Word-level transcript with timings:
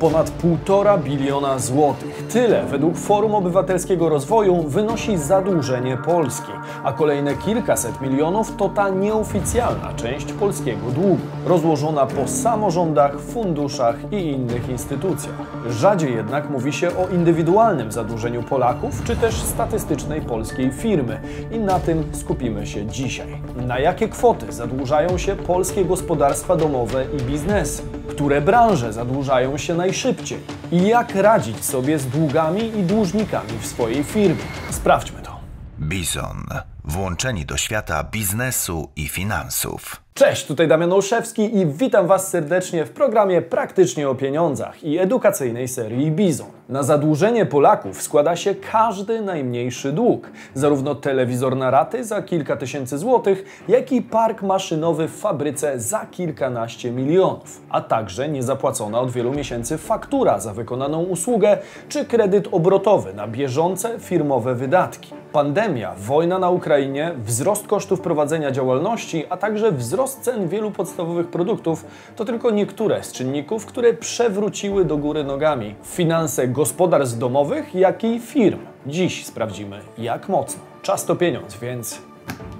Ponad 0.00 0.32
1,5 0.44 1.02
biliona 1.02 1.58
złotych. 1.58 2.24
Tyle 2.32 2.64
według 2.64 2.96
Forum 2.96 3.34
Obywatelskiego 3.34 4.08
Rozwoju 4.08 4.62
wynosi 4.62 5.18
zadłużenie 5.18 5.96
Polski, 5.96 6.52
a 6.84 6.92
kolejne 6.92 7.34
kilkaset 7.34 8.00
milionów 8.00 8.56
to 8.56 8.68
ta 8.68 8.88
nieoficjalna 8.88 9.94
część 9.96 10.32
polskiego 10.32 10.90
długu, 10.90 11.18
rozłożona 11.46 12.06
po 12.06 12.28
samorządach, 12.28 13.20
funduszach 13.20 13.96
i 14.12 14.16
innych 14.16 14.68
instytucjach. 14.68 15.34
Rzadziej 15.70 16.14
jednak 16.14 16.50
mówi 16.50 16.72
się 16.72 16.88
o 16.88 17.08
indywidualnym 17.14 17.92
zadłużeniu 17.92 18.42
Polaków, 18.42 19.04
czy 19.04 19.16
też 19.16 19.34
statystycznej 19.34 20.20
polskiej 20.20 20.70
firmy 20.70 21.20
i 21.52 21.58
na 21.58 21.80
tym 21.80 22.04
skupimy 22.12 22.66
się 22.66 22.86
dzisiaj. 22.86 23.28
Na 23.66 23.78
jakie 23.78 24.08
kwoty 24.08 24.52
zadłużają 24.52 25.18
się 25.18 25.36
polskie 25.36 25.84
gospodarstwa 25.84 26.56
domowe 26.56 27.04
i 27.18 27.22
biznesy? 27.22 27.97
Które 28.08 28.40
branże 28.40 28.92
zadłużają 28.92 29.58
się 29.58 29.74
najszybciej? 29.74 30.40
I 30.72 30.86
jak 30.86 31.14
radzić 31.14 31.64
sobie 31.64 31.98
z 31.98 32.06
długami 32.06 32.78
i 32.78 32.82
dłużnikami 32.82 33.58
w 33.60 33.66
swojej 33.66 34.04
firmie? 34.04 34.42
Sprawdźmy 34.70 35.22
to. 35.22 35.40
Bizon. 35.80 36.44
Włączeni 36.84 37.46
do 37.46 37.56
świata 37.56 38.04
biznesu 38.04 38.88
i 38.96 39.08
finansów. 39.08 40.07
Cześć, 40.18 40.46
tutaj 40.46 40.68
Damian 40.68 40.92
Olszewski 40.92 41.58
i 41.58 41.66
witam 41.66 42.06
Was 42.06 42.28
serdecznie 42.30 42.84
w 42.84 42.90
programie 42.90 43.42
Praktycznie 43.42 44.08
o 44.08 44.14
Pieniądzach 44.14 44.84
i 44.84 44.98
edukacyjnej 44.98 45.68
serii 45.68 46.10
Bizon. 46.10 46.46
Na 46.68 46.82
zadłużenie 46.82 47.46
Polaków 47.46 48.02
składa 48.02 48.36
się 48.36 48.54
każdy 48.54 49.20
najmniejszy 49.20 49.92
dług, 49.92 50.30
zarówno 50.54 50.94
telewizor 50.94 51.56
na 51.56 51.70
raty 51.70 52.04
za 52.04 52.22
kilka 52.22 52.56
tysięcy 52.56 52.98
złotych, 52.98 53.62
jak 53.68 53.92
i 53.92 54.02
park 54.02 54.42
maszynowy 54.42 55.08
w 55.08 55.16
fabryce 55.16 55.80
za 55.80 56.06
kilkanaście 56.06 56.90
milionów, 56.90 57.60
a 57.70 57.80
także 57.80 58.28
niezapłacona 58.28 59.00
od 59.00 59.10
wielu 59.10 59.32
miesięcy 59.32 59.78
faktura 59.78 60.40
za 60.40 60.54
wykonaną 60.54 61.02
usługę 61.02 61.58
czy 61.88 62.04
kredyt 62.04 62.48
obrotowy 62.52 63.14
na 63.14 63.28
bieżące 63.28 63.98
firmowe 63.98 64.54
wydatki. 64.54 65.14
Pandemia, 65.32 65.94
wojna 65.98 66.38
na 66.38 66.50
Ukrainie, 66.50 67.14
wzrost 67.24 67.66
kosztów 67.66 68.00
prowadzenia 68.00 68.50
działalności, 68.50 69.24
a 69.30 69.36
także 69.36 69.72
wzrost 69.72 70.07
cen 70.14 70.48
wielu 70.48 70.70
podstawowych 70.70 71.26
produktów 71.26 71.84
to 72.16 72.24
tylko 72.24 72.50
niektóre 72.50 73.04
z 73.04 73.12
czynników, 73.12 73.66
które 73.66 73.94
przewróciły 73.94 74.84
do 74.84 74.96
góry 74.96 75.24
nogami 75.24 75.74
finanse 75.84 76.48
gospodarstw 76.48 77.18
domowych, 77.18 77.74
jak 77.74 78.04
i 78.04 78.20
firm. 78.20 78.58
Dziś 78.86 79.26
sprawdzimy, 79.26 79.80
jak 79.98 80.28
mocno. 80.28 80.60
Czas 80.82 81.04
to 81.04 81.16
pieniądz, 81.16 81.56
więc 81.56 81.98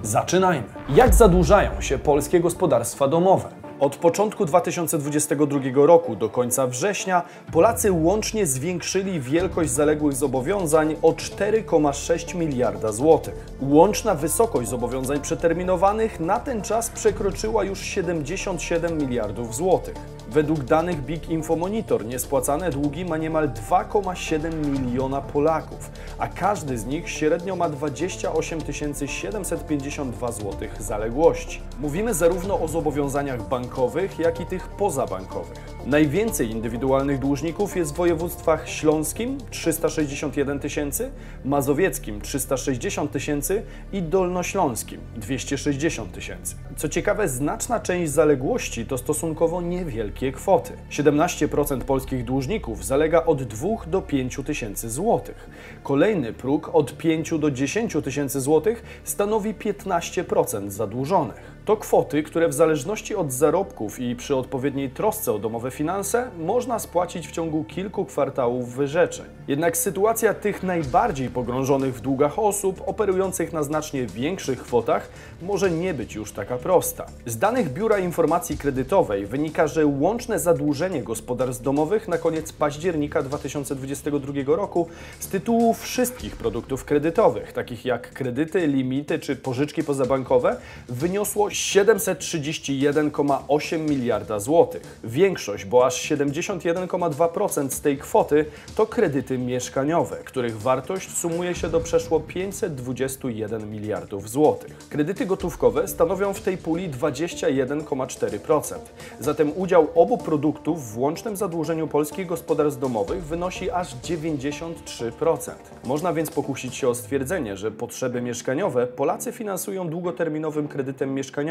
zaczynajmy. 0.02 0.66
Jak 0.94 1.14
zadłużają 1.14 1.80
się 1.80 1.98
polskie 1.98 2.40
gospodarstwa 2.40 3.08
domowe? 3.08 3.57
Od 3.80 3.96
początku 3.96 4.44
2022 4.44 5.60
roku 5.74 6.16
do 6.16 6.28
końca 6.28 6.66
września 6.66 7.22
Polacy 7.52 7.92
łącznie 7.92 8.46
zwiększyli 8.46 9.20
wielkość 9.20 9.70
zaległych 9.70 10.16
zobowiązań 10.16 10.96
o 11.02 11.12
4,6 11.12 12.34
miliarda 12.34 12.92
złotych. 12.92 13.46
Łączna 13.60 14.14
wysokość 14.14 14.68
zobowiązań 14.68 15.20
przeterminowanych 15.20 16.20
na 16.20 16.40
ten 16.40 16.62
czas 16.62 16.90
przekroczyła 16.90 17.64
już 17.64 17.80
77 17.80 18.98
miliardów 18.98 19.54
złotych. 19.54 19.94
Według 20.30 20.64
danych 20.64 21.02
Big 21.02 21.28
Info 21.28 21.56
Monitor 21.56 22.06
niespłacane 22.06 22.70
długi 22.70 23.04
ma 23.04 23.16
niemal 23.16 23.48
2,7 23.48 24.54
miliona 24.54 25.20
Polaków, 25.20 25.90
a 26.18 26.28
każdy 26.28 26.78
z 26.78 26.86
nich 26.86 27.10
średnio 27.10 27.56
ma 27.56 27.68
28 27.68 28.60
752 29.06 30.32
zł 30.32 30.68
zaległości. 30.78 31.60
Mówimy 31.80 32.14
zarówno 32.14 32.60
o 32.60 32.68
zobowiązaniach 32.68 33.48
bankowych, 33.48 34.18
jak 34.18 34.40
i 34.40 34.46
tych 34.46 34.68
pozabankowych. 34.68 35.78
Najwięcej 35.86 36.50
indywidualnych 36.50 37.18
dłużników 37.18 37.76
jest 37.76 37.92
w 37.92 37.96
województwach 37.96 38.68
śląskim 38.68 39.38
361 39.50 40.60
tysięcy, 40.60 41.10
mazowieckim 41.44 42.20
360 42.20 43.12
tysięcy 43.12 43.62
i 43.92 44.02
dolnośląskim 44.02 45.00
260 45.16 46.12
tysięcy. 46.12 46.54
Co 46.76 46.88
ciekawe, 46.88 47.28
znaczna 47.28 47.80
część 47.80 48.12
zaległości 48.12 48.86
to 48.86 48.98
stosunkowo 48.98 49.60
niewielkie 49.60 50.17
kwoty. 50.32 50.72
17% 50.90 51.80
polskich 51.80 52.24
dłużników 52.24 52.84
zalega 52.84 53.24
od 53.24 53.42
2 53.42 53.68
do 53.86 54.02
5 54.02 54.40
tysięcy 54.46 54.90
złotych. 54.90 55.50
Kolejny 55.82 56.32
próg 56.32 56.70
od 56.72 56.96
5 56.96 57.38
do 57.38 57.50
10 57.50 57.96
tysięcy 58.04 58.40
złotych 58.40 59.00
stanowi 59.04 59.54
15% 59.54 60.70
zadłużonych. 60.70 61.57
To 61.68 61.76
kwoty, 61.76 62.22
które 62.22 62.48
w 62.48 62.52
zależności 62.52 63.16
od 63.16 63.32
zarobków 63.32 64.00
i 64.00 64.16
przy 64.16 64.36
odpowiedniej 64.36 64.90
trosce 64.90 65.32
o 65.32 65.38
domowe 65.38 65.70
finanse 65.70 66.30
można 66.38 66.78
spłacić 66.78 67.28
w 67.28 67.32
ciągu 67.32 67.64
kilku 67.64 68.04
kwartałów 68.04 68.74
wyrzeczeń. 68.74 69.26
Jednak 69.48 69.76
sytuacja 69.76 70.34
tych 70.34 70.62
najbardziej 70.62 71.28
pogrążonych 71.28 71.94
w 71.94 72.00
długach 72.00 72.38
osób 72.38 72.82
operujących 72.86 73.52
na 73.52 73.62
znacznie 73.62 74.06
większych 74.06 74.62
kwotach 74.62 75.08
może 75.42 75.70
nie 75.70 75.94
być 75.94 76.14
już 76.14 76.32
taka 76.32 76.56
prosta. 76.58 77.06
Z 77.26 77.38
danych 77.38 77.72
Biura 77.72 77.98
Informacji 77.98 78.58
Kredytowej 78.58 79.26
wynika, 79.26 79.66
że 79.66 79.86
łączne 79.86 80.38
zadłużenie 80.38 81.02
gospodarstw 81.02 81.62
domowych 81.62 82.08
na 82.08 82.18
koniec 82.18 82.52
października 82.52 83.22
2022 83.22 84.56
roku 84.56 84.88
z 85.20 85.28
tytułu 85.28 85.74
wszystkich 85.74 86.36
produktów 86.36 86.84
kredytowych, 86.84 87.52
takich 87.52 87.84
jak 87.84 88.12
kredyty, 88.12 88.66
limity 88.66 89.18
czy 89.18 89.36
pożyczki 89.36 89.84
pozabankowe, 89.84 90.56
wyniosło 90.88 91.50
731,8 91.58 93.90
miliarda 93.90 94.40
złotych. 94.40 94.98
Większość, 95.04 95.64
bo 95.64 95.86
aż 95.86 96.10
71,2% 96.10 97.70
z 97.70 97.80
tej 97.80 97.98
kwoty 97.98 98.44
to 98.76 98.86
kredyty 98.86 99.38
mieszkaniowe, 99.38 100.16
których 100.24 100.60
wartość 100.60 101.16
sumuje 101.16 101.54
się 101.54 101.68
do 101.68 101.80
przeszło 101.80 102.20
521 102.20 103.70
miliardów 103.70 104.30
złotych. 104.30 104.76
Kredyty 104.90 105.26
gotówkowe 105.26 105.88
stanowią 105.88 106.34
w 106.34 106.40
tej 106.40 106.58
puli 106.58 106.90
21,4%. 106.90 108.74
Zatem 109.20 109.52
udział 109.56 109.88
obu 109.94 110.18
produktów 110.18 110.92
w 110.92 110.98
łącznym 110.98 111.36
zadłużeniu 111.36 111.88
polskich 111.88 112.26
gospodarstw 112.26 112.80
domowych 112.80 113.24
wynosi 113.24 113.70
aż 113.70 113.96
93%. 113.96 115.52
Można 115.84 116.12
więc 116.12 116.30
pokusić 116.30 116.76
się 116.76 116.88
o 116.88 116.94
stwierdzenie, 116.94 117.56
że 117.56 117.70
potrzeby 117.70 118.22
mieszkaniowe 118.22 118.86
Polacy 118.86 119.32
finansują 119.32 119.88
długoterminowym 119.88 120.68
kredytem 120.68 121.14
mieszkaniowym, 121.14 121.47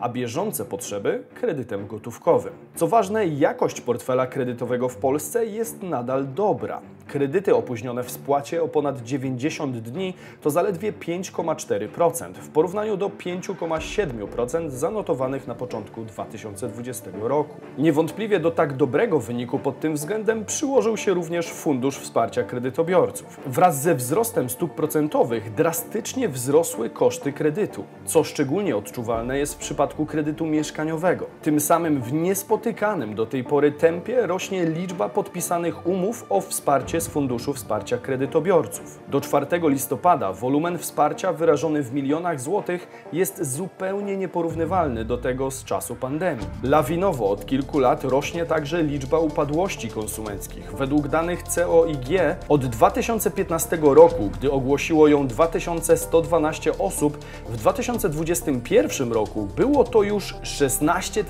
a 0.00 0.08
bieżące 0.08 0.64
potrzeby 0.64 1.22
kredytem 1.34 1.86
gotówkowym. 1.86 2.52
Co 2.74 2.88
ważne, 2.88 3.26
jakość 3.26 3.80
portfela 3.80 4.26
kredytowego 4.26 4.88
w 4.88 4.96
Polsce 4.96 5.46
jest 5.46 5.82
nadal 5.82 6.26
dobra. 6.34 6.80
Kredyty 7.08 7.54
opóźnione 7.54 8.04
w 8.04 8.10
spłacie 8.10 8.62
o 8.62 8.68
ponad 8.68 9.02
90 9.02 9.76
dni 9.78 10.14
to 10.40 10.50
zaledwie 10.50 10.92
5,4% 10.92 12.32
w 12.34 12.48
porównaniu 12.48 12.96
do 12.96 13.08
5,7% 13.08 14.70
zanotowanych 14.70 15.46
na 15.46 15.54
początku 15.54 16.04
2020 16.04 17.10
roku. 17.22 17.60
Niewątpliwie 17.78 18.40
do 18.40 18.50
tak 18.50 18.76
dobrego 18.76 19.20
wyniku 19.20 19.58
pod 19.58 19.80
tym 19.80 19.94
względem 19.94 20.44
przyłożył 20.44 20.96
się 20.96 21.14
również 21.14 21.50
Fundusz 21.50 21.98
Wsparcia 21.98 22.42
Kredytobiorców. 22.42 23.40
Wraz 23.46 23.82
ze 23.82 23.94
wzrostem 23.94 24.50
stóp 24.50 24.74
procentowych 24.74 25.54
drastycznie 25.54 26.28
wzrosły 26.28 26.90
koszty 26.90 27.32
kredytu, 27.32 27.84
co 28.04 28.24
szczególnie 28.24 28.76
odczuwalne 28.76 29.38
jest 29.38 29.54
w 29.54 29.58
przypadku 29.58 30.06
kredytu 30.06 30.46
mieszkaniowego. 30.46 31.26
Tym 31.42 31.60
samym 31.60 32.02
w 32.02 32.12
niespotykanym 32.12 33.14
do 33.14 33.26
tej 33.26 33.44
pory 33.44 33.72
tempie 33.72 34.26
rośnie 34.26 34.66
liczba 34.66 35.08
podpisanych 35.08 35.86
umów 35.86 36.26
o 36.28 36.40
wsparcie 36.40 36.97
z 37.00 37.08
Funduszu 37.08 37.54
Wsparcia 37.54 37.98
Kredytobiorców. 37.98 38.98
Do 39.08 39.20
4 39.20 39.46
listopada 39.62 40.32
wolumen 40.32 40.78
wsparcia 40.78 41.32
wyrażony 41.32 41.82
w 41.82 41.94
milionach 41.94 42.40
złotych 42.40 43.06
jest 43.12 43.54
zupełnie 43.54 44.16
nieporównywalny 44.16 45.04
do 45.04 45.18
tego 45.18 45.50
z 45.50 45.64
czasu 45.64 45.96
pandemii. 45.96 46.46
Lawinowo 46.62 47.30
od 47.30 47.46
kilku 47.46 47.78
lat 47.78 48.04
rośnie 48.04 48.46
także 48.46 48.82
liczba 48.82 49.18
upadłości 49.18 49.88
konsumenckich. 49.88 50.72
Według 50.72 51.08
danych 51.08 51.42
COIG 51.42 52.08
od 52.48 52.66
2015 52.66 53.78
roku, 53.82 54.30
gdy 54.38 54.52
ogłosiło 54.52 55.08
ją 55.08 55.26
2112 55.26 56.78
osób, 56.78 57.18
w 57.48 57.56
2021 57.56 59.12
roku 59.12 59.48
było 59.56 59.84
to 59.84 60.02
już 60.02 60.34
16 60.42 61.24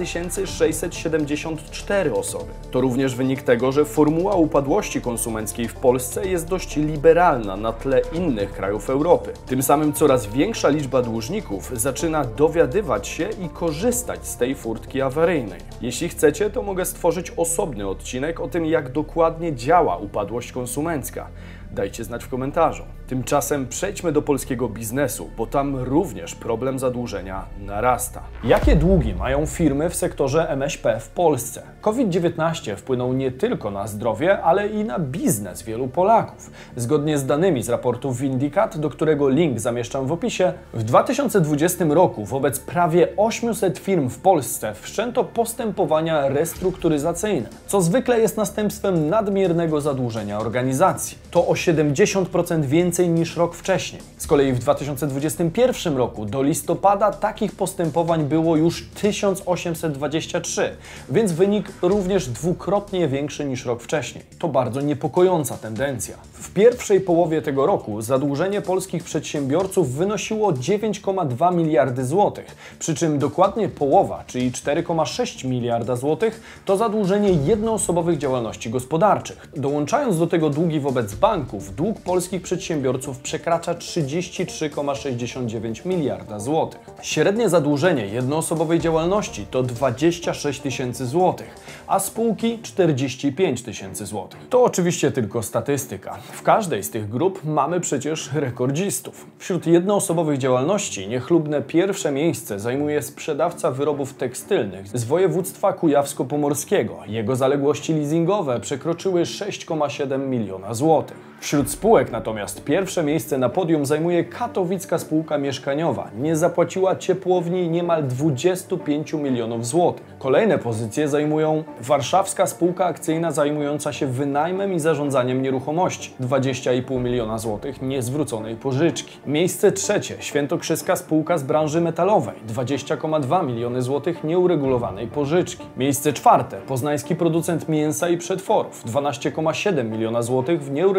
674 0.44 2.14
osoby. 2.14 2.52
To 2.70 2.81
również 2.81 3.14
wynik 3.14 3.43
tego, 3.43 3.72
że 3.72 3.84
formuła 3.84 4.34
upadłości 4.34 5.00
konsumenckiej 5.00 5.57
w 5.66 5.75
Polsce 5.75 6.28
jest 6.28 6.49
dość 6.49 6.76
liberalna 6.76 7.56
na 7.56 7.72
tle 7.72 8.00
innych 8.12 8.52
krajów 8.52 8.90
Europy. 8.90 9.32
Tym 9.46 9.62
samym 9.62 9.93
coraz 9.93 10.26
większa 10.26 10.69
liczba 10.69 11.02
dłużników 11.02 11.70
zaczyna 11.75 12.25
dowiadywać 12.25 13.08
się 13.08 13.28
i 13.44 13.49
korzystać 13.49 14.26
z 14.26 14.37
tej 14.37 14.55
furtki 14.55 15.02
awaryjnej. 15.02 15.60
Jeśli 15.81 16.08
chcecie, 16.08 16.50
to 16.50 16.62
mogę 16.62 16.84
stworzyć 16.84 17.32
osobny 17.37 17.88
odcinek 17.88 18.40
o 18.40 18.49
tym, 18.49 18.66
jak 18.66 18.93
dokładnie 18.93 19.55
działa 19.55 19.96
upadłość 19.96 20.52
konsumencka. 20.52 21.28
Dajcie 21.73 22.05
znać 22.05 22.25
w 22.25 22.29
komentarzu. 22.29 22.82
Tymczasem 23.06 23.67
przejdźmy 23.67 24.12
do 24.12 24.23
polskiego 24.23 24.69
biznesu, 24.69 25.31
bo 25.37 25.47
tam 25.47 25.76
również 25.76 26.35
problem 26.35 26.79
zadłużenia 26.79 27.44
narasta. 27.61 28.23
Jakie 28.44 28.76
długi 28.76 29.15
mają 29.15 29.47
firmy 29.47 29.91
w 29.91 29.94
sektorze 29.97 30.50
MŚP 30.50 31.00
w 31.00 31.09
Polsce? 31.09 31.62
COVID-19 31.81 32.76
wpłynął 32.76 33.12
nie 33.12 33.32
tylko 33.32 33.70
na 33.70 33.87
zdrowie, 33.87 34.43
ale 34.43 34.67
i 34.67 34.85
na 34.85 34.99
biznes 34.99 35.62
wielu 35.62 35.88
Polaków. 35.88 36.50
Zgodnie 36.76 37.19
z 37.19 37.26
danymi 37.26 37.62
z 37.62 37.69
raportu 37.69 38.12
Windicat, 38.12 38.79
do 38.79 38.91
którego 38.91 39.29
link 39.29 39.61
zamieszczam 39.61 40.06
w 40.06 40.12
opisie, 40.12 40.53
w 40.75 40.82
2020 40.82 41.85
roku 41.85 42.25
wobec 42.25 42.61
prawie 42.61 43.09
800 43.17 43.79
firm 43.79 44.09
w 44.09 44.19
Polsce 44.19 44.75
wszczęto 44.75 45.25
postępowania 45.25 46.29
restrukturyzacyjne, 46.29 47.49
co 47.67 47.81
zwykle 47.81 48.20
jest 48.20 48.37
następstwem 48.37 49.09
nadmiernego 49.09 49.81
zadłużenia 49.81 50.38
organizacji. 50.38 51.19
To 51.30 51.46
o 51.46 51.52
70% 51.52 52.64
więcej 52.64 53.08
niż 53.08 53.36
rok 53.36 53.54
wcześniej. 53.54 54.02
Z 54.19 54.26
kolei 54.26 54.52
w 54.52 54.58
2021 54.58 55.96
roku 55.96 56.25
do 56.25 56.42
listopada 56.42 57.12
takich 57.12 57.52
postępowań 57.52 58.25
było 58.25 58.56
już 58.56 58.86
1823, 58.94 60.76
więc 61.10 61.32
wynik 61.32 61.72
również 61.82 62.28
dwukrotnie 62.28 63.08
większy 63.08 63.44
niż 63.44 63.64
rok 63.64 63.82
wcześniej. 63.82 64.25
To 64.38 64.48
bardzo 64.48 64.80
niepokojąca 64.80 65.56
tendencja. 65.56 66.16
W 66.32 66.52
pierwszej 66.52 67.00
połowie 67.00 67.42
tego 67.42 67.66
roku 67.66 68.02
zadłużenie 68.02 68.60
polskich 68.60 69.04
przedsiębiorców 69.04 69.94
wynosiło 69.94 70.52
9,2 70.52 71.54
miliardy 71.54 72.04
złotych, 72.04 72.56
przy 72.78 72.94
czym 72.94 73.19
dokładnie 73.19 73.69
połowa, 73.69 74.24
czyli 74.26 74.52
4,6 74.52 75.44
miliarda 75.44 75.96
złotych, 75.96 76.62
to 76.64 76.76
zadłużenie 76.76 77.31
jednoosobowych 77.31 78.19
działalności 78.19 78.70
gospodarczych. 78.70 79.48
Dołączając 79.56 80.19
do 80.19 80.26
tego 80.26 80.50
długi 80.50 80.81
wobec 80.81 81.18
banków, 81.19 81.75
dług 81.75 82.00
polskich 82.00 82.43
przedsiębiorców 82.43 83.19
przekracza 83.19 83.75
33,69 83.75 85.87
miliarda 85.87 86.38
złotych. 86.38 86.81
Średnie 87.03 87.49
zadłużenie 87.49 88.06
jednoosobowej 88.06 88.81
działalności 88.81 89.47
to 89.50 89.62
26 89.62 90.61
tysięcy 90.61 91.06
złotych, 91.06 91.56
a 91.87 91.99
spółki 91.99 92.59
45 92.62 93.62
tysięcy 93.62 94.06
złotych. 94.06 94.41
To 94.50 94.62
oczywiście 94.62 95.11
tylko 95.11 95.43
statystyka. 95.43 96.19
W 96.32 96.43
każdej 96.43 96.82
z 96.82 96.91
tych 96.91 97.09
grup 97.09 97.44
mamy 97.44 97.81
przecież 97.81 98.32
rekordzistów. 98.32 99.26
Wśród 99.38 99.67
jednoosobowych 99.67 100.38
działalności 100.38 101.09
niechlubne 101.09 101.62
pierwsze 101.62 102.12
miejsce 102.12 102.61
zajmuje 102.61 103.03
sprzedawca 103.03 103.70
wyrobów 103.70 104.15
tekstylnych 104.15 104.99
z 104.99 105.05
województwa 105.05 105.73
kujawsko-pomorskiego. 105.73 106.97
Jego 107.06 107.37
zaległości 107.37 107.94
leasingowe 107.94 108.61
przekroczyły 108.61 109.23
6,7 109.23 110.29
miliona 110.29 110.75
złotych. 110.75 111.07
Wśród 111.40 111.70
spółek 111.70 112.12
natomiast 112.12 112.64
pierwsze 112.64 113.02
miejsce 113.02 113.38
na 113.38 113.49
podium 113.49 113.87
zajmuje 113.87 114.25
katowicka 114.25 114.99
spółka 114.99 115.38
mieszkaniowa. 115.38 116.10
Nie 116.19 116.37
zapłaciła 116.37 116.96
ciepłowni 116.96 117.69
niemal 117.69 118.06
25 118.06 119.12
milionów 119.12 119.66
złotych. 119.66 120.06
Kolejne 120.19 120.58
pozycje 120.58 121.08
zajmują 121.08 121.64
warszawska 121.81 122.46
spółka 122.46 122.84
akcyjna 122.84 123.31
zajmująca 123.31 123.93
się 123.93 124.06
wynajmem 124.06 124.72
i 124.72 124.81
zarządzaniem 124.81 125.43
nieruchomości 125.43 126.14
20,5 126.20 127.00
miliona 127.00 127.38
złotych 127.38 127.82
niezwróconej 127.82 128.56
pożyczki. 128.56 129.19
Miejsce 129.26 129.72
trzecie 129.72 130.14
świętokrzyska 130.20 130.96
spółka 130.96 131.38
z 131.38 131.43
branży 131.43 131.81
metalowej 131.81 132.34
20,2 132.49 133.46
miliony 133.46 133.82
złotych 133.82 134.25
nieuregulowanej 134.25 135.06
pożyczki. 135.06 135.64
Miejsce 135.76 136.12
czwarte 136.12 136.56
poznański 136.56 137.16
producent 137.16 137.69
mięsa 137.69 138.08
i 138.08 138.16
przetworów 138.16 138.84
12,7 138.87 139.84
miliona 139.84 140.22
złotych 140.22 140.62
w 140.62 140.70
nieuregulowanej 140.70 140.97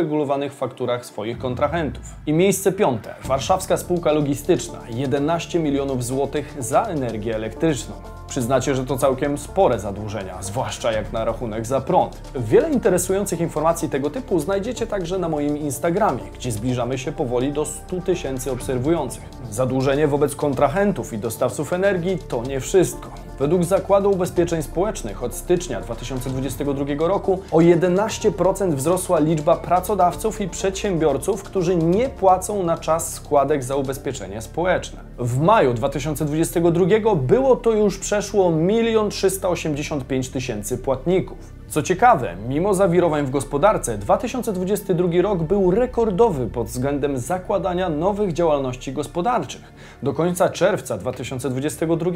fakturach 0.54 1.06
swoich 1.06 1.38
kontrahentów. 1.38 2.04
I 2.26 2.34
miejsce 2.34 2.72
piąte. 2.72 3.16
Warszawska 3.24 3.78
spółka 3.78 4.12
logistyczna 4.12 4.80
11 4.90 5.60
milionów 5.60 6.06
złotych 6.06 6.56
za 6.60 6.84
energię 6.84 7.36
elektryczną. 7.36 7.96
Przyznacie, 8.30 8.76
że 8.76 8.86
to 8.86 8.98
całkiem 8.98 9.38
spore 9.38 9.80
zadłużenia, 9.80 10.38
zwłaszcza 10.42 10.92
jak 10.92 11.14
na 11.14 11.26
rachunek 11.26 11.66
za 11.66 11.82
prąd. 11.82 12.22
Wiele 12.36 12.70
interesujących 12.70 13.40
informacji 13.40 13.90
tego 13.90 14.10
typu 14.10 14.40
znajdziecie 14.40 14.88
także 14.88 15.20
na 15.20 15.30
moim 15.30 15.58
Instagramie, 15.58 16.24
gdzie 16.34 16.52
zbliżamy 16.52 16.98
się 16.98 17.12
powoli 17.12 17.54
do 17.54 17.66
100 17.66 18.02
tysięcy 18.02 18.52
obserwujących. 18.52 19.24
Zadłużenie 19.52 20.08
wobec 20.08 20.36
kontrahentów 20.36 21.14
i 21.14 21.18
dostawców 21.18 21.74
energii 21.74 22.18
to 22.28 22.44
nie 22.44 22.60
wszystko. 22.60 23.29
Według 23.40 23.64
Zakładu 23.64 24.12
Ubezpieczeń 24.12 24.64
Społecznych 24.64 25.24
od 25.24 25.36
stycznia 25.36 25.82
2022 25.82 27.08
roku 27.08 27.40
o 27.52 27.58
11% 27.58 28.74
wzrosła 28.74 29.20
liczba 29.20 29.56
pracodawców 29.56 30.42
i 30.42 30.50
przedsiębiorców, 30.50 31.44
którzy 31.44 31.76
nie 31.76 32.10
płacą 32.10 32.64
na 32.64 32.78
czas 32.78 33.14
składek 33.14 33.64
za 33.64 33.76
ubezpieczenie 33.76 34.42
społeczne. 34.42 35.00
W 35.18 35.42
maju 35.42 35.74
2022 35.74 37.16
było 37.16 37.56
to 37.56 37.72
już 37.72 37.98
przeszło 37.98 38.54
1 38.70 39.10
385 39.10 40.30
tysięcy 40.30 40.78
płatników. 40.78 41.59
Co 41.70 41.84
ciekawe, 41.84 42.36
mimo 42.48 42.74
zawirowań 42.74 43.26
w 43.26 43.30
gospodarce, 43.30 43.98
2022 43.98 45.22
rok 45.22 45.44
był 45.44 45.72
rekordowy 45.72 46.48
pod 46.48 46.68
względem 46.68 47.18
zakładania 47.18 47.90
nowych 47.90 48.34
działalności 48.34 48.94
gospodarczych. 48.94 49.74
Do 50.04 50.14
końca 50.14 50.50
czerwca 50.50 50.98
2022 50.98 52.12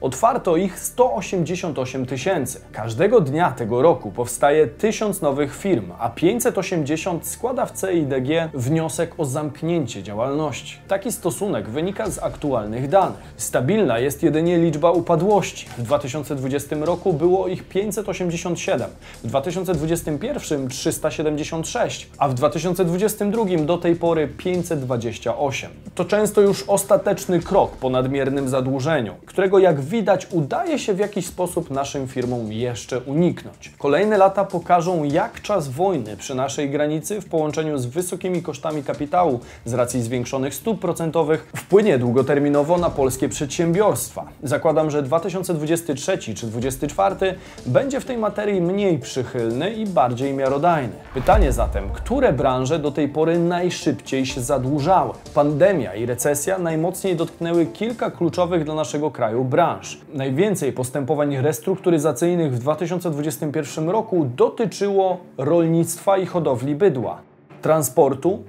otwarto 0.00 0.56
ich 0.56 0.78
188 0.78 2.06
tysięcy. 2.06 2.60
Każdego 2.72 3.20
dnia 3.20 3.50
tego 3.50 3.82
roku 3.82 4.10
powstaje 4.10 4.66
1000 4.66 5.22
nowych 5.22 5.56
firm, 5.56 5.92
a 5.98 6.08
580 6.08 7.26
składa 7.26 7.66
w 7.66 7.80
CIDG 7.80 8.50
wniosek 8.54 9.14
o 9.18 9.24
zamknięcie 9.24 10.02
działalności. 10.02 10.78
Taki 10.88 11.12
stosunek 11.12 11.68
wynika 11.68 12.10
z 12.10 12.18
aktualnych 12.22 12.88
danych. 12.88 13.34
Stabilna 13.36 13.98
jest 13.98 14.22
jedynie 14.22 14.58
liczba 14.58 14.90
upadłości. 14.90 15.66
W 15.78 15.82
2020 15.82 16.76
roku 16.76 17.12
było 17.12 17.48
ich 17.48 17.68
587, 17.68 18.95
w 19.24 19.26
2021 19.26 20.68
376, 20.68 22.10
a 22.18 22.28
w 22.28 22.34
2022 22.34 23.44
do 23.58 23.78
tej 23.78 23.96
pory 23.96 24.28
528. 24.28 25.70
To 25.94 26.04
często 26.04 26.40
już 26.40 26.64
ostateczny 26.66 27.40
krok 27.40 27.76
po 27.76 27.90
nadmiernym 27.90 28.48
zadłużeniu, 28.48 29.14
którego 29.26 29.58
jak 29.58 29.80
widać 29.80 30.26
udaje 30.30 30.78
się 30.78 30.94
w 30.94 30.98
jakiś 30.98 31.26
sposób 31.26 31.70
naszym 31.70 32.08
firmom 32.08 32.52
jeszcze 32.52 33.00
uniknąć. 33.00 33.72
Kolejne 33.78 34.18
lata 34.18 34.44
pokażą, 34.44 35.04
jak 35.04 35.42
czas 35.42 35.68
wojny 35.68 36.16
przy 36.16 36.34
naszej 36.34 36.70
granicy 36.70 37.20
w 37.20 37.28
połączeniu 37.28 37.78
z 37.78 37.86
wysokimi 37.86 38.42
kosztami 38.42 38.82
kapitału 38.82 39.40
z 39.64 39.74
racji 39.74 40.02
zwiększonych 40.02 40.54
stóp 40.54 40.80
procentowych 40.80 41.52
wpłynie 41.56 41.98
długoterminowo 41.98 42.78
na 42.78 42.90
polskie 42.90 43.28
przedsiębiorstwa. 43.28 44.24
Zakładam, 44.42 44.90
że 44.90 45.02
2023 45.02 46.18
czy 46.18 46.46
2024 46.46 47.34
będzie 47.66 48.00
w 48.00 48.04
tej 48.04 48.18
materii 48.18 48.60
mniej 48.60 48.85
przychylny 48.94 49.70
i 49.70 49.86
bardziej 49.86 50.34
miarodajny. 50.34 50.92
Pytanie 51.14 51.52
zatem, 51.52 51.84
które 51.92 52.32
branże 52.32 52.78
do 52.78 52.90
tej 52.90 53.08
pory 53.08 53.38
najszybciej 53.38 54.26
się 54.26 54.40
zadłużały? 54.40 55.12
Pandemia 55.34 55.94
i 55.94 56.06
recesja 56.06 56.58
najmocniej 56.58 57.16
dotknęły 57.16 57.66
kilka 57.66 58.10
kluczowych 58.10 58.64
dla 58.64 58.74
naszego 58.74 59.10
kraju 59.10 59.44
branż. 59.44 59.98
Najwięcej 60.14 60.72
postępowań 60.72 61.36
restrukturyzacyjnych 61.36 62.54
w 62.54 62.58
2021 62.58 63.88
roku 63.88 64.26
dotyczyło 64.36 65.16
rolnictwa 65.38 66.18
i 66.18 66.26
hodowli 66.26 66.74
bydła, 66.74 67.18
transportu, 67.62 68.42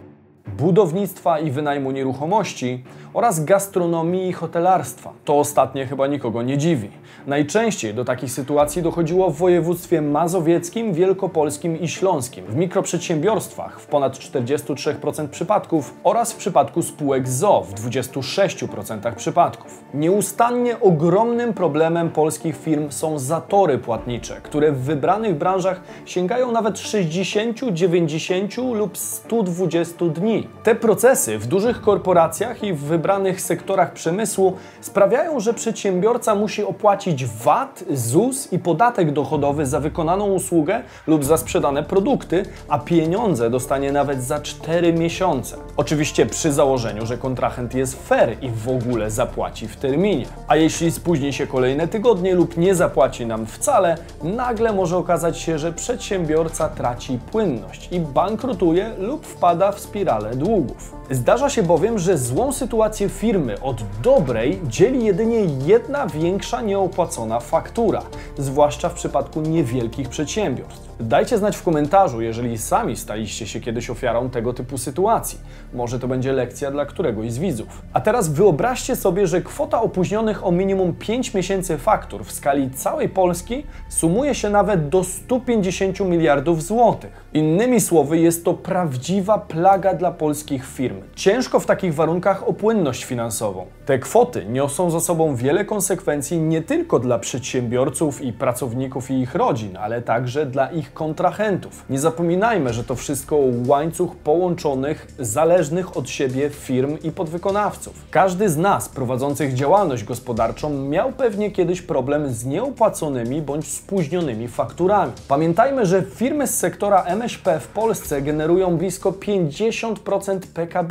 budownictwa 0.57 1.39
i 1.39 1.51
wynajmu 1.51 1.91
nieruchomości 1.91 2.83
oraz 3.13 3.45
gastronomii 3.45 4.29
i 4.29 4.33
hotelarstwa. 4.33 5.13
To 5.25 5.39
ostatnie 5.39 5.85
chyba 5.85 6.07
nikogo 6.07 6.43
nie 6.43 6.57
dziwi. 6.57 6.89
Najczęściej 7.27 7.93
do 7.93 8.05
takich 8.05 8.31
sytuacji 8.31 8.81
dochodziło 8.81 9.29
w 9.29 9.37
województwie 9.37 10.01
mazowieckim, 10.01 10.93
wielkopolskim 10.93 11.79
i 11.79 11.87
śląskim, 11.87 12.45
w 12.45 12.55
mikroprzedsiębiorstwach 12.55 13.79
w 13.81 13.85
ponad 13.85 14.17
43% 14.17 15.27
przypadków 15.27 15.93
oraz 16.03 16.33
w 16.33 16.35
przypadku 16.35 16.81
spółek 16.81 17.27
ZO 17.27 17.61
w 17.61 17.73
26% 17.73 19.15
przypadków. 19.15 19.83
Nieustannie 19.93 20.79
ogromnym 20.79 21.53
problemem 21.53 22.09
polskich 22.09 22.57
firm 22.57 22.91
są 22.91 23.19
zatory 23.19 23.77
płatnicze, 23.77 24.41
które 24.43 24.71
w 24.71 24.79
wybranych 24.79 25.35
branżach 25.35 25.81
sięgają 26.05 26.51
nawet 26.51 26.79
60, 26.79 27.59
90 27.73 28.57
lub 28.57 28.97
120 28.97 30.05
dni. 30.05 30.36
Te 30.63 30.75
procesy 30.75 31.37
w 31.37 31.47
dużych 31.47 31.81
korporacjach 31.81 32.63
i 32.63 32.73
w 32.73 32.79
wybranych 32.79 33.41
sektorach 33.41 33.93
przemysłu 33.93 34.53
sprawiają, 34.81 35.39
że 35.39 35.53
przedsiębiorca 35.53 36.35
musi 36.35 36.63
opłacić 36.63 37.25
VAT, 37.25 37.83
ZUS 37.89 38.53
i 38.53 38.59
podatek 38.59 39.11
dochodowy 39.11 39.65
za 39.65 39.79
wykonaną 39.79 40.25
usługę 40.25 40.81
lub 41.07 41.25
za 41.25 41.37
sprzedane 41.37 41.83
produkty, 41.83 42.45
a 42.67 42.79
pieniądze 42.79 43.49
dostanie 43.49 43.91
nawet 43.91 44.23
za 44.23 44.39
4 44.39 44.93
miesiące. 44.93 45.57
Oczywiście 45.77 46.25
przy 46.25 46.51
założeniu, 46.51 47.05
że 47.05 47.17
kontrahent 47.17 47.75
jest 47.75 48.07
fair 48.07 48.37
i 48.41 48.49
w 48.49 48.69
ogóle 48.69 49.11
zapłaci 49.11 49.67
w 49.67 49.75
terminie. 49.75 50.25
A 50.47 50.55
jeśli 50.55 50.91
spóźni 50.91 51.33
się 51.33 51.47
kolejne 51.47 51.87
tygodnie 51.87 52.35
lub 52.35 52.57
nie 52.57 52.75
zapłaci 52.75 53.25
nam 53.25 53.45
wcale, 53.45 53.97
nagle 54.23 54.73
może 54.73 54.97
okazać 54.97 55.39
się, 55.39 55.59
że 55.59 55.73
przedsiębiorca 55.73 56.69
traci 56.69 57.19
płynność 57.31 57.87
i 57.91 57.99
bankrutuje 57.99 58.91
lub 58.99 59.25
wpada 59.25 59.71
w 59.71 59.79
spiralę 59.79 60.26
né, 60.27 60.35
do 60.35 60.49
Hugo. 60.49 60.75
Zdarza 61.11 61.49
się 61.49 61.63
bowiem, 61.63 61.99
że 61.99 62.17
złą 62.17 62.53
sytuację 62.53 63.09
firmy 63.09 63.61
od 63.61 63.83
dobrej 64.03 64.61
dzieli 64.63 65.05
jedynie 65.05 65.39
jedna 65.65 66.07
większa 66.07 66.61
nieopłacona 66.61 67.39
faktura, 67.39 68.01
zwłaszcza 68.37 68.89
w 68.89 68.93
przypadku 68.93 69.41
niewielkich 69.41 70.09
przedsiębiorstw. 70.09 70.87
Dajcie 70.99 71.37
znać 71.37 71.57
w 71.57 71.63
komentarzu, 71.63 72.21
jeżeli 72.21 72.57
sami 72.57 72.95
staliście 72.95 73.47
się 73.47 73.59
kiedyś 73.59 73.89
ofiarą 73.89 74.29
tego 74.29 74.53
typu 74.53 74.77
sytuacji. 74.77 75.39
Może 75.73 75.99
to 75.99 76.07
będzie 76.07 76.31
lekcja 76.31 76.71
dla 76.71 76.85
któregoś 76.85 77.31
z 77.31 77.37
widzów. 77.37 77.81
A 77.93 78.01
teraz 78.01 78.29
wyobraźcie 78.29 78.95
sobie, 78.95 79.27
że 79.27 79.41
kwota 79.41 79.81
opóźnionych 79.81 80.45
o 80.45 80.51
minimum 80.51 80.93
5 80.93 81.33
miesięcy 81.33 81.77
faktur 81.77 82.25
w 82.25 82.31
skali 82.31 82.71
całej 82.71 83.09
Polski 83.09 83.63
sumuje 83.89 84.35
się 84.35 84.49
nawet 84.49 84.89
do 84.89 85.03
150 85.03 85.99
miliardów 85.99 86.63
złotych. 86.63 87.27
Innymi 87.33 87.81
słowy, 87.81 88.17
jest 88.17 88.45
to 88.45 88.53
prawdziwa 88.53 89.37
plaga 89.37 89.93
dla 89.93 90.11
polskich 90.11 90.65
firm. 90.65 90.96
Ciężko 91.15 91.59
w 91.59 91.65
takich 91.65 91.95
warunkach 91.95 92.47
o 92.47 92.53
płynność 92.53 93.05
finansową. 93.05 93.65
Te 93.85 93.99
kwoty 93.99 94.45
niosą 94.45 94.89
za 94.91 94.99
sobą 94.99 95.35
wiele 95.35 95.65
konsekwencji 95.65 96.39
nie 96.39 96.61
tylko 96.61 96.99
dla 96.99 97.19
przedsiębiorców 97.19 98.21
i 98.21 98.33
pracowników 98.33 99.11
i 99.11 99.13
ich 99.13 99.35
rodzin, 99.35 99.77
ale 99.77 100.01
także 100.01 100.45
dla 100.45 100.71
ich 100.71 100.93
kontrahentów. 100.93 101.85
Nie 101.89 101.99
zapominajmy, 101.99 102.73
że 102.73 102.83
to 102.83 102.95
wszystko 102.95 103.37
łańcuch 103.67 104.15
połączonych, 104.15 105.07
zależnych 105.19 105.97
od 105.97 106.09
siebie 106.09 106.49
firm 106.49 106.97
i 107.03 107.11
podwykonawców. 107.11 107.93
Każdy 108.11 108.49
z 108.49 108.57
nas 108.57 108.89
prowadzących 108.89 109.53
działalność 109.53 110.03
gospodarczą 110.03 110.69
miał 110.69 111.11
pewnie 111.11 111.51
kiedyś 111.51 111.81
problem 111.81 112.33
z 112.33 112.45
nieopłaconymi 112.45 113.41
bądź 113.41 113.67
spóźnionymi 113.67 114.47
fakturami. 114.47 115.11
Pamiętajmy, 115.27 115.85
że 115.85 116.01
firmy 116.01 116.47
z 116.47 116.57
sektora 116.57 117.03
MŚP 117.03 117.59
w 117.59 117.67
Polsce 117.67 118.21
generują 118.21 118.77
blisko 118.77 119.11
50% 119.11 120.39
PKB. 120.53 120.86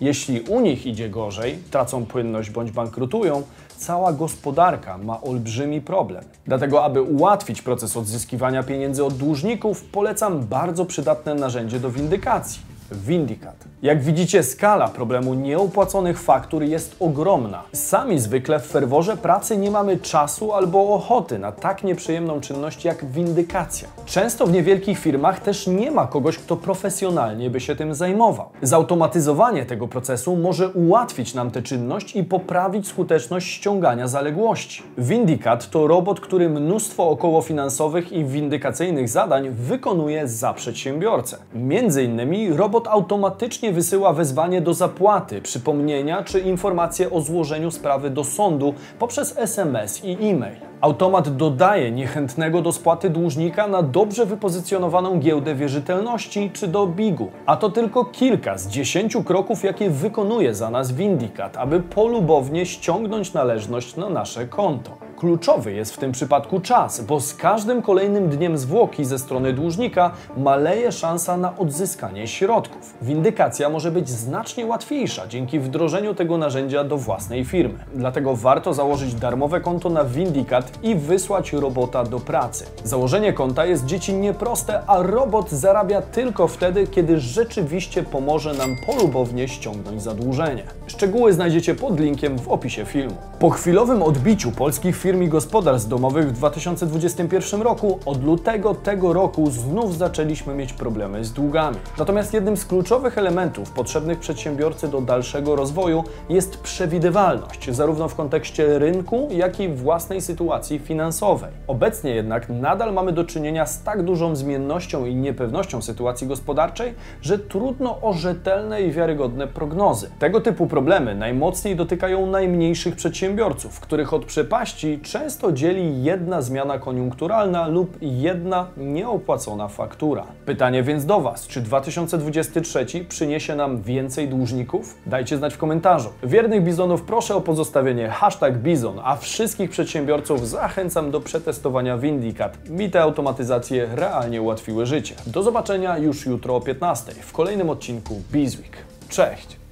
Jeśli 0.00 0.40
u 0.40 0.60
nich 0.60 0.86
idzie 0.86 1.08
gorzej, 1.08 1.58
tracą 1.70 2.06
płynność 2.06 2.50
bądź 2.50 2.70
bankrutują, 2.70 3.42
cała 3.76 4.12
gospodarka 4.12 4.98
ma 4.98 5.20
olbrzymi 5.20 5.80
problem. 5.80 6.24
Dlatego, 6.46 6.84
aby 6.84 7.02
ułatwić 7.02 7.62
proces 7.62 7.96
odzyskiwania 7.96 8.62
pieniędzy 8.62 9.04
od 9.04 9.14
dłużników, 9.14 9.84
polecam 9.84 10.40
bardzo 10.46 10.86
przydatne 10.86 11.34
narzędzie 11.34 11.80
do 11.80 11.90
windykacji. 11.90 12.73
Windicat. 12.92 13.64
Jak 13.82 14.02
widzicie, 14.02 14.42
skala 14.42 14.88
problemu 14.88 15.34
nieopłaconych 15.34 16.20
faktur 16.20 16.62
jest 16.62 16.96
ogromna. 17.00 17.62
Sami 17.72 18.18
zwykle 18.18 18.60
w 18.60 18.66
ferworze 18.66 19.16
pracy 19.16 19.56
nie 19.56 19.70
mamy 19.70 19.96
czasu 19.96 20.52
albo 20.52 20.94
ochoty 20.94 21.38
na 21.38 21.52
tak 21.52 21.84
nieprzyjemną 21.84 22.40
czynność 22.40 22.84
jak 22.84 23.04
windykacja. 23.04 23.88
Często 24.06 24.46
w 24.46 24.52
niewielkich 24.52 24.98
firmach 24.98 25.40
też 25.40 25.66
nie 25.66 25.90
ma 25.90 26.06
kogoś, 26.06 26.38
kto 26.38 26.56
profesjonalnie 26.56 27.50
by 27.50 27.60
się 27.60 27.76
tym 27.76 27.94
zajmował. 27.94 28.46
Zautomatyzowanie 28.62 29.66
tego 29.66 29.88
procesu 29.88 30.36
może 30.36 30.68
ułatwić 30.68 31.34
nam 31.34 31.50
tę 31.50 31.62
czynność 31.62 32.16
i 32.16 32.24
poprawić 32.24 32.88
skuteczność 32.88 33.48
ściągania 33.48 34.08
zaległości. 34.08 34.82
Windicat 34.98 35.70
to 35.70 35.86
robot, 35.86 36.20
który 36.20 36.48
mnóstwo 36.48 37.08
okołofinansowych 37.08 38.12
i 38.12 38.24
windykacyjnych 38.24 39.08
zadań 39.08 39.50
wykonuje 39.50 40.28
za 40.28 40.54
przedsiębiorcę. 40.54 41.36
Między 41.54 42.04
innymi 42.04 42.52
robot 42.52 42.73
automatycznie 42.82 43.72
wysyła 43.72 44.12
wezwanie 44.12 44.60
do 44.60 44.74
zapłaty, 44.74 45.42
przypomnienia 45.42 46.22
czy 46.22 46.40
informacje 46.40 47.10
o 47.10 47.20
złożeniu 47.20 47.70
sprawy 47.70 48.10
do 48.10 48.24
sądu 48.24 48.74
poprzez 48.98 49.38
SMS 49.38 50.04
i 50.04 50.12
e-mail. 50.30 50.56
Automat 50.80 51.36
dodaje 51.36 51.90
niechętnego 51.90 52.62
do 52.62 52.72
spłaty 52.72 53.10
dłużnika 53.10 53.66
na 53.68 53.82
dobrze 53.82 54.26
wypozycjonowaną 54.26 55.18
giełdę 55.18 55.54
wierzytelności 55.54 56.50
czy 56.54 56.68
do 56.68 56.86
bigu. 56.86 57.30
A 57.46 57.56
to 57.56 57.70
tylko 57.70 58.04
kilka 58.04 58.58
z 58.58 58.68
dziesięciu 58.68 59.24
kroków, 59.24 59.64
jakie 59.64 59.90
wykonuje 59.90 60.54
za 60.54 60.70
nas 60.70 60.92
Windicat, 60.92 61.56
aby 61.56 61.80
polubownie 61.80 62.66
ściągnąć 62.66 63.32
należność 63.32 63.96
na 63.96 64.08
nasze 64.08 64.46
konto. 64.46 65.03
Kluczowy 65.16 65.72
jest 65.72 65.94
w 65.94 65.98
tym 65.98 66.12
przypadku 66.12 66.60
czas, 66.60 67.00
bo 67.00 67.20
z 67.20 67.34
każdym 67.34 67.82
kolejnym 67.82 68.28
dniem 68.28 68.58
zwłoki 68.58 69.04
ze 69.04 69.18
strony 69.18 69.52
dłużnika 69.52 70.10
maleje 70.36 70.92
szansa 70.92 71.36
na 71.36 71.58
odzyskanie 71.58 72.26
środków. 72.26 72.94
Windykacja 73.02 73.68
może 73.68 73.90
być 73.90 74.08
znacznie 74.08 74.66
łatwiejsza 74.66 75.26
dzięki 75.26 75.60
wdrożeniu 75.60 76.14
tego 76.14 76.38
narzędzia 76.38 76.84
do 76.84 76.96
własnej 76.96 77.44
firmy. 77.44 77.78
Dlatego 77.94 78.36
warto 78.36 78.74
założyć 78.74 79.14
darmowe 79.14 79.60
konto 79.60 79.90
na 79.90 80.04
Windicat 80.04 80.78
i 80.82 80.94
wysłać 80.94 81.52
robota 81.52 82.04
do 82.04 82.20
pracy. 82.20 82.66
Założenie 82.84 83.32
konta 83.32 83.66
jest 83.66 83.84
dziecinnie 83.86 84.34
proste, 84.34 84.86
a 84.86 85.02
robot 85.02 85.50
zarabia 85.50 86.02
tylko 86.02 86.48
wtedy, 86.48 86.86
kiedy 86.86 87.20
rzeczywiście 87.20 88.02
pomoże 88.02 88.54
nam 88.54 88.76
polubownie 88.86 89.48
ściągnąć 89.48 90.02
zadłużenie. 90.02 90.62
Szczegóły 90.86 91.32
znajdziecie 91.32 91.74
pod 91.74 92.00
linkiem 92.00 92.38
w 92.38 92.48
opisie 92.48 92.84
filmu. 92.84 93.16
Po 93.38 93.50
chwilowym 93.50 94.02
odbiciu 94.02 94.52
polskich 94.52 94.96
firm 94.96 95.13
i 95.22 95.28
gospodarstw 95.28 95.88
domowych 95.88 96.28
w 96.28 96.32
2021 96.32 97.62
roku, 97.62 97.98
od 98.06 98.24
lutego 98.24 98.74
tego 98.74 99.12
roku 99.12 99.50
znów 99.50 99.98
zaczęliśmy 99.98 100.54
mieć 100.54 100.72
problemy 100.72 101.24
z 101.24 101.32
długami. 101.32 101.76
Natomiast 101.98 102.34
jednym 102.34 102.56
z 102.56 102.64
kluczowych 102.64 103.18
elementów 103.18 103.70
potrzebnych 103.70 104.18
przedsiębiorcy 104.18 104.88
do 104.88 105.00
dalszego 105.00 105.56
rozwoju 105.56 106.04
jest 106.28 106.56
przewidywalność, 106.56 107.70
zarówno 107.70 108.08
w 108.08 108.14
kontekście 108.14 108.78
rynku, 108.78 109.28
jak 109.30 109.60
i 109.60 109.68
własnej 109.68 110.20
sytuacji 110.20 110.78
finansowej. 110.78 111.50
Obecnie 111.66 112.14
jednak 112.14 112.48
nadal 112.48 112.92
mamy 112.92 113.12
do 113.12 113.24
czynienia 113.24 113.66
z 113.66 113.82
tak 113.82 114.02
dużą 114.02 114.36
zmiennością 114.36 115.06
i 115.06 115.14
niepewnością 115.14 115.82
sytuacji 115.82 116.26
gospodarczej, 116.26 116.94
że 117.22 117.38
trudno 117.38 118.00
o 118.02 118.12
rzetelne 118.12 118.82
i 118.82 118.92
wiarygodne 118.92 119.46
prognozy. 119.46 120.10
Tego 120.18 120.40
typu 120.40 120.66
problemy 120.66 121.14
najmocniej 121.14 121.76
dotykają 121.76 122.26
najmniejszych 122.26 122.96
przedsiębiorców, 122.96 123.80
których 123.80 124.14
od 124.14 124.24
przepaści 124.24 124.93
często 124.98 125.52
dzieli 125.52 126.04
jedna 126.04 126.42
zmiana 126.42 126.78
koniunkturalna 126.78 127.68
lub 127.68 127.96
jedna 128.00 128.66
nieopłacona 128.76 129.68
faktura. 129.68 130.26
Pytanie 130.46 130.82
więc 130.82 131.06
do 131.06 131.20
Was, 131.20 131.46
czy 131.46 131.60
2023 131.60 132.86
przyniesie 133.08 133.56
nam 133.56 133.82
więcej 133.82 134.28
dłużników? 134.28 134.98
Dajcie 135.06 135.36
znać 135.36 135.54
w 135.54 135.58
komentarzu. 135.58 136.08
Wiernych 136.22 136.62
bizonów 136.62 137.02
proszę 137.02 137.34
o 137.34 137.40
pozostawienie 137.40 138.08
hashtag 138.08 138.58
bizon, 138.58 139.00
a 139.04 139.16
wszystkich 139.16 139.70
przedsiębiorców 139.70 140.48
zachęcam 140.48 141.10
do 141.10 141.20
przetestowania 141.20 141.98
Windicat. 141.98 142.68
Mi 142.68 142.90
te 142.90 143.02
automatyzacje 143.02 143.88
realnie 143.94 144.42
ułatwiły 144.42 144.86
życie. 144.86 145.14
Do 145.26 145.42
zobaczenia 145.42 145.98
już 145.98 146.26
jutro 146.26 146.56
o 146.56 146.60
15 146.60 147.12
w 147.12 147.32
kolejnym 147.32 147.70
odcinku 147.70 148.22
Bizweek. 148.32 148.76
Cześć! 149.08 149.63